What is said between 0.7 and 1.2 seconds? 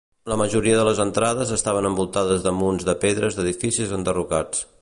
de les